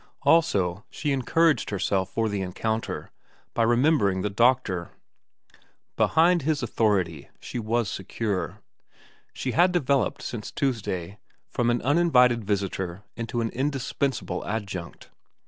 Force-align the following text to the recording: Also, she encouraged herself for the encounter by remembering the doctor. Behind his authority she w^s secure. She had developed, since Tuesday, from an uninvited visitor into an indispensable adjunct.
Also, 0.23 0.83
she 0.89 1.11
encouraged 1.11 1.69
herself 1.69 2.09
for 2.11 2.27
the 2.27 2.41
encounter 2.41 3.11
by 3.53 3.61
remembering 3.61 4.23
the 4.23 4.31
doctor. 4.31 4.89
Behind 5.95 6.41
his 6.41 6.63
authority 6.63 7.29
she 7.39 7.59
w^s 7.59 7.85
secure. 7.85 8.63
She 9.31 9.51
had 9.51 9.71
developed, 9.71 10.23
since 10.23 10.49
Tuesday, 10.51 11.19
from 11.51 11.69
an 11.69 11.83
uninvited 11.83 12.43
visitor 12.43 13.03
into 13.15 13.41
an 13.41 13.49
indispensable 13.49 14.43
adjunct. 14.43 15.11